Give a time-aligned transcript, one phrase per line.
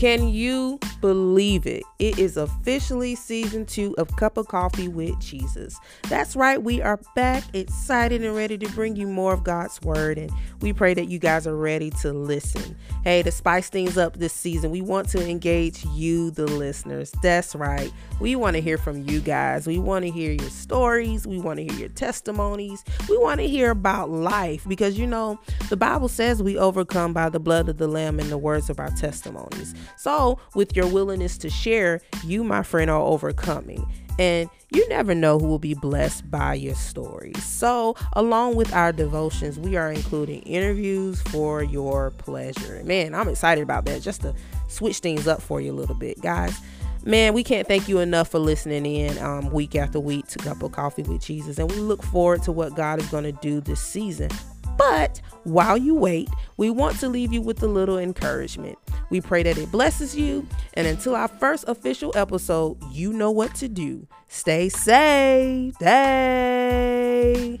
[0.00, 1.82] Can you believe it?
[1.98, 5.78] It is officially season two of Cup of Coffee with Jesus.
[6.08, 10.18] That's right, we are back, excited and ready to bring you more of God's Word,
[10.18, 12.76] and we pray that you guys are ready to listen.
[13.04, 17.12] Hey, to spice things up this season, we want to engage you, the listeners.
[17.22, 19.66] That's right, we want to hear from you guys.
[19.66, 23.48] We want to hear your stories, we want to hear your testimonies, we want to
[23.48, 27.78] hear about life because you know, the Bible says we overcome by the blood of
[27.78, 29.74] the Lamb and the words of our testimonies.
[29.96, 33.86] So, with your willingness to share, you, my friend, are overcoming.
[34.18, 37.32] And you never know who will be blessed by your story.
[37.40, 42.82] So, along with our devotions, we are including interviews for your pleasure.
[42.84, 44.34] Man, I'm excited about that just to
[44.68, 46.60] switch things up for you a little bit, guys.
[47.02, 50.62] Man, we can't thank you enough for listening in um, week after week to Cup
[50.62, 51.58] of Coffee with Jesus.
[51.58, 54.28] And we look forward to what God is going to do this season.
[54.76, 58.78] But while you wait, we want to leave you with a little encouragement.
[59.08, 60.46] We pray that it blesses you.
[60.74, 64.06] And until our first official episode, you know what to do.
[64.28, 65.74] Stay safe.
[65.80, 67.60] Hey.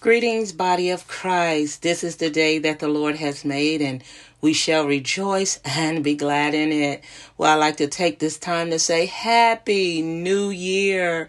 [0.00, 1.82] Greetings, body of Christ.
[1.82, 4.02] This is the day that the Lord has made, and
[4.40, 7.04] we shall rejoice and be glad in it.
[7.36, 11.28] Well, I'd like to take this time to say Happy New Year.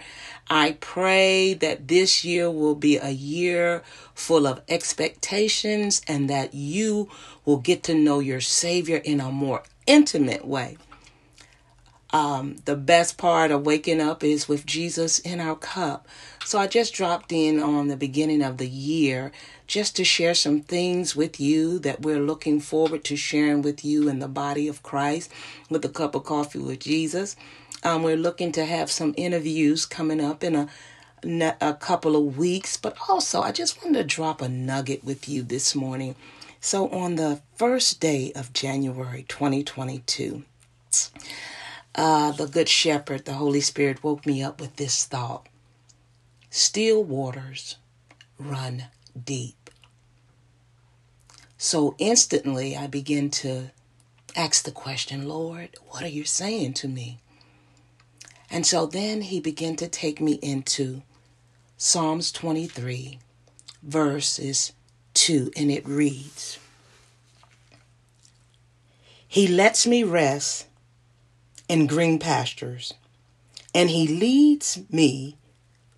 [0.53, 7.07] I pray that this year will be a year full of expectations and that you
[7.45, 10.77] will get to know your Savior in a more intimate way.
[12.11, 16.05] Um, the best part of waking up is with Jesus in our cup.
[16.43, 19.31] So I just dropped in on the beginning of the year
[19.67, 24.09] just to share some things with you that we're looking forward to sharing with you
[24.09, 25.31] in the body of Christ
[25.69, 27.37] with a cup of coffee with Jesus.
[27.83, 30.67] Um, we're looking to have some interviews coming up in a
[31.23, 35.43] a couple of weeks, but also I just wanted to drop a nugget with you
[35.43, 36.15] this morning.
[36.59, 40.43] So, on the first day of January 2022,
[41.95, 45.47] uh, the Good Shepherd, the Holy Spirit, woke me up with this thought
[46.49, 47.77] Still waters
[48.37, 48.85] run
[49.25, 49.69] deep.
[51.57, 53.71] So, instantly, I begin to
[54.35, 57.19] ask the question Lord, what are you saying to me?
[58.51, 61.03] And so then he began to take me into
[61.77, 63.17] Psalms 23,
[63.81, 64.73] verses
[65.13, 66.59] 2, and it reads
[69.25, 70.67] He lets me rest
[71.69, 72.93] in green pastures,
[73.73, 75.37] and he leads me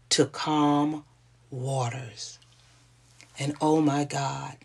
[0.09, 1.03] to calm
[1.49, 2.37] waters.
[3.39, 4.57] And oh my God,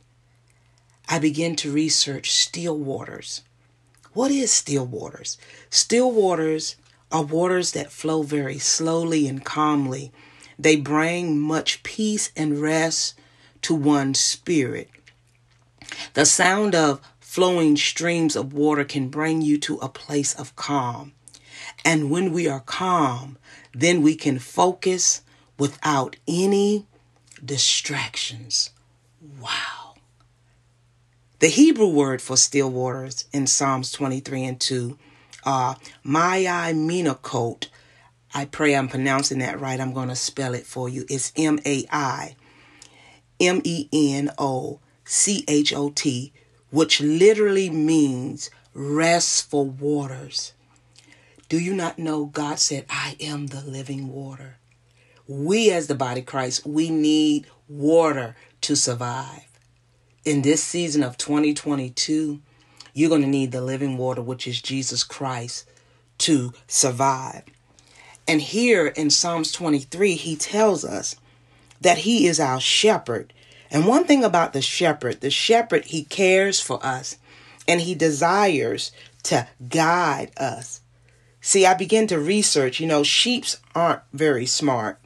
[1.08, 3.40] I begin to research still waters.
[4.12, 5.38] What is still waters?
[5.70, 6.76] Still waters
[7.10, 10.12] are waters that flow very slowly and calmly.
[10.58, 13.18] They bring much peace and rest
[13.62, 14.90] to one's spirit.
[16.14, 21.12] The sound of flowing streams of water can bring you to a place of calm.
[21.84, 23.38] And when we are calm,
[23.72, 25.22] then we can focus
[25.58, 26.86] without any
[27.44, 28.70] distractions.
[29.40, 29.94] Wow.
[31.38, 34.98] The Hebrew word for still waters in Psalms 23 and 2
[35.48, 36.74] uh, Maya.
[38.34, 39.80] I pray I'm pronouncing that right.
[39.80, 41.06] I'm going to spell it for you.
[41.08, 42.36] It's M A I
[43.40, 46.34] M E N O C H O T,
[46.70, 50.52] which literally means restful waters.
[51.48, 54.58] Do you not know God said, I am the living water?
[55.26, 59.48] We, as the body Christ, we need water to survive.
[60.26, 62.42] In this season of 2022,
[62.94, 65.68] you're going to need the living water, which is Jesus Christ,
[66.18, 67.44] to survive.
[68.26, 71.16] And here in Psalms 23, he tells us
[71.80, 73.32] that he is our shepherd.
[73.70, 77.16] And one thing about the shepherd, the shepherd, he cares for us
[77.66, 78.92] and he desires
[79.24, 80.80] to guide us.
[81.40, 84.98] See, I begin to research, you know, sheeps aren't very smart.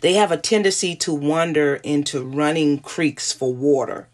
[0.00, 4.08] They have a tendency to wander into running creeks for water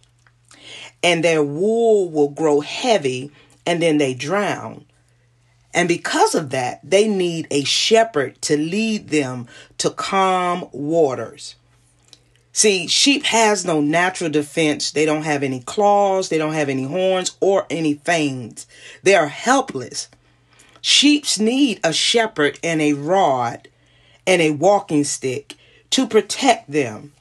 [1.02, 3.30] and their wool will grow heavy
[3.66, 4.84] and then they drown.
[5.74, 9.46] And because of that, they need a shepherd to lead them
[9.78, 11.54] to calm waters.
[12.52, 14.90] See, sheep has no natural defense.
[14.90, 18.66] They don't have any claws, they don't have any horns or any fangs.
[19.02, 20.08] They are helpless.
[20.80, 23.68] Sheeps need a shepherd and a rod
[24.26, 25.54] and a walking stick
[25.90, 27.12] to protect them.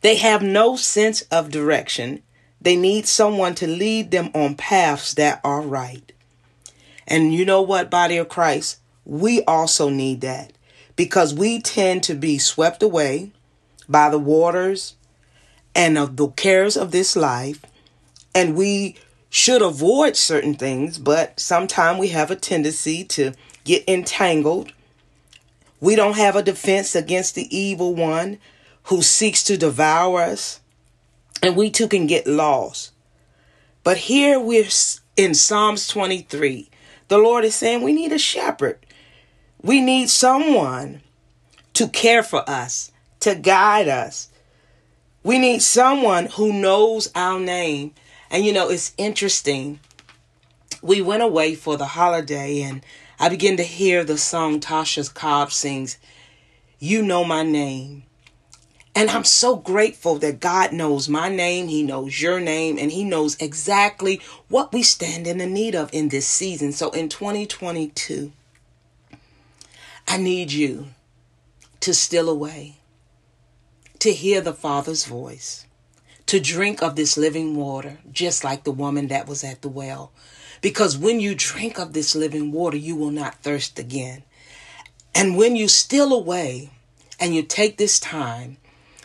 [0.00, 2.22] They have no sense of direction
[2.68, 6.12] they need someone to lead them on paths that are right.
[7.06, 8.78] And you know what, body of Christ?
[9.06, 10.52] We also need that
[10.94, 13.32] because we tend to be swept away
[13.88, 14.96] by the waters
[15.74, 17.64] and of the cares of this life.
[18.34, 18.96] and we
[19.30, 23.32] should avoid certain things, but sometimes we have a tendency to
[23.64, 24.72] get entangled.
[25.80, 28.38] We don't have a defense against the evil one
[28.84, 30.60] who seeks to devour us,
[31.42, 32.92] and we too can get lost.
[33.84, 34.68] But here we're
[35.16, 36.68] in Psalms 23.
[37.08, 38.78] The Lord is saying we need a shepherd.
[39.62, 41.00] We need someone
[41.74, 44.28] to care for us, to guide us.
[45.22, 47.92] We need someone who knows our name.
[48.30, 49.80] And you know, it's interesting.
[50.82, 52.84] We went away for the holiday and
[53.18, 55.98] I began to hear the song Tasha Cobb sings,
[56.78, 58.04] You Know My Name.
[58.98, 63.04] And I'm so grateful that God knows my name, He knows your name, and He
[63.04, 66.72] knows exactly what we stand in the need of in this season.
[66.72, 68.32] So in 2022,
[70.08, 70.88] I need you
[71.78, 72.78] to steal away,
[74.00, 75.64] to hear the Father's voice,
[76.26, 80.10] to drink of this living water, just like the woman that was at the well.
[80.60, 84.24] Because when you drink of this living water, you will not thirst again.
[85.14, 86.70] And when you steal away
[87.20, 88.56] and you take this time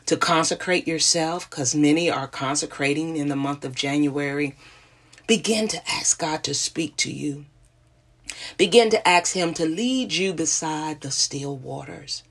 [0.05, 4.55] to consecrate yourself, because many are consecrating in the month of January,
[5.27, 7.45] begin to ask God to speak to you.
[8.57, 12.23] Begin to ask Him to lead you beside the still waters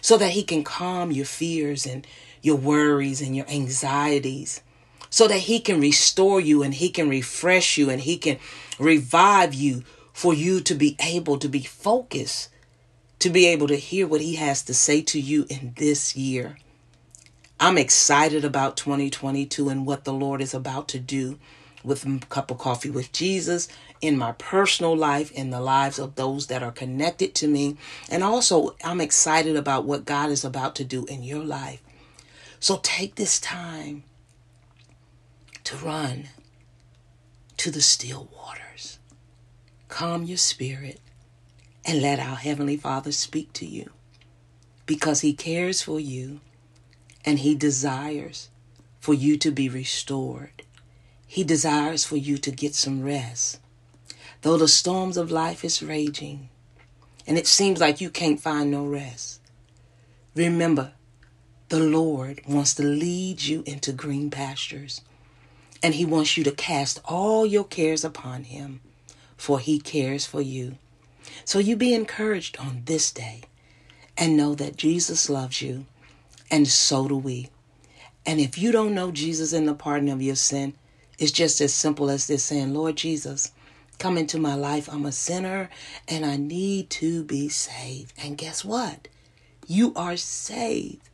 [0.00, 2.06] so that He can calm your fears and
[2.40, 4.62] your worries and your anxieties,
[5.10, 8.38] so that He can restore you and He can refresh you and He can
[8.78, 12.48] revive you for you to be able to be focused,
[13.18, 16.56] to be able to hear what He has to say to you in this year.
[17.62, 21.38] I'm excited about 2022 and what the Lord is about to do
[21.84, 23.68] with a cup of coffee with Jesus
[24.00, 27.76] in my personal life, in the lives of those that are connected to me.
[28.10, 31.80] And also, I'm excited about what God is about to do in your life.
[32.58, 34.02] So take this time
[35.62, 36.30] to run
[37.58, 38.98] to the still waters.
[39.86, 40.98] Calm your spirit
[41.84, 43.92] and let our Heavenly Father speak to you
[44.84, 46.40] because He cares for you
[47.24, 48.50] and He desires
[49.00, 50.62] for you to be restored
[51.32, 53.58] he desires for you to get some rest.
[54.42, 56.50] Though the storms of life is raging
[57.26, 59.40] and it seems like you can't find no rest,
[60.34, 60.92] remember
[61.70, 65.00] the Lord wants to lead you into green pastures
[65.82, 68.82] and he wants you to cast all your cares upon him
[69.34, 70.76] for he cares for you.
[71.46, 73.40] So you be encouraged on this day
[74.18, 75.86] and know that Jesus loves you
[76.52, 77.48] and so do we.
[78.26, 80.74] And if you don't know Jesus in the pardon of your sin,
[81.18, 83.52] it's just as simple as this saying, Lord Jesus,
[83.98, 84.88] come into my life.
[84.92, 85.70] I'm a sinner
[86.06, 88.12] and I need to be saved.
[88.22, 89.08] And guess what?
[89.66, 91.08] You are saved.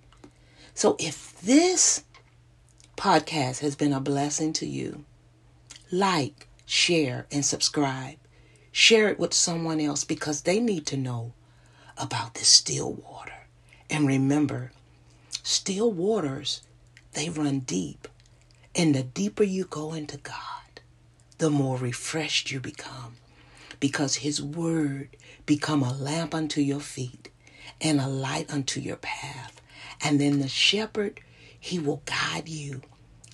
[0.75, 2.03] So if this
[2.97, 5.05] podcast has been a blessing to you,
[5.93, 8.17] like, share, and subscribe.
[8.73, 11.33] Share it with someone else because they need to know
[11.97, 13.47] about this still water.
[13.89, 14.73] And remember,
[15.49, 16.61] still waters,
[17.15, 18.07] they run deep.
[18.75, 20.81] And the deeper you go into God,
[21.39, 23.17] the more refreshed you become
[23.81, 25.09] because his word
[25.47, 27.31] become a lamp unto your feet
[27.81, 29.61] and a light unto your path.
[30.03, 31.21] And then the shepherd,
[31.59, 32.83] he will guide you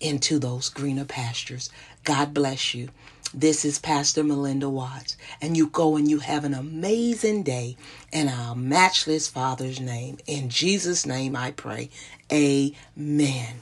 [0.00, 1.69] into those greener pastures.
[2.05, 2.91] God bless you.
[3.37, 7.76] This is Pastor Melinda Watts, and you go and you have an amazing day
[8.12, 10.19] in our matchless Father's name.
[10.29, 11.91] In Jesus' name I pray.
[12.33, 13.57] Amen.